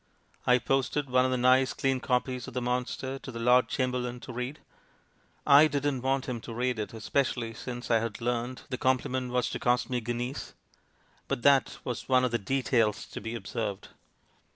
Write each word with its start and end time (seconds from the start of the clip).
I 0.47 0.57
posted 0.57 1.11
one 1.11 1.25
of 1.25 1.29
the 1.29 1.37
nice, 1.37 1.73
clean 1.73 1.99
copies 1.99 2.47
of 2.47 2.55
the 2.55 2.59
mon 2.63 2.87
ster 2.87 3.19
to 3.19 3.31
the 3.31 3.37
Lord 3.37 3.67
Chamberlain 3.67 4.19
to 4.21 4.33
read. 4.33 4.57
I 5.45 5.67
didn't 5.67 6.01
want 6.01 6.25
him 6.27 6.41
to 6.41 6.55
read 6.55 6.79
it— 6.79 6.91
especially 6.95 7.53
since 7.53 7.91
I 7.91 7.99
had 7.99 8.19
learnt 8.19 8.63
the 8.71 8.79
compliment 8.79 9.31
was 9.31 9.47
to 9.51 9.59
cost 9.59 9.91
me 9.91 10.01
guineas— 10.01 10.55
but 11.27 11.43
that 11.43 11.77
was 11.83 12.09
one 12.09 12.25
of 12.25 12.31
the 12.31 12.39
'details 12.39 13.05
to 13.11 13.21
be 13.21 13.35
observed.' 13.35 13.89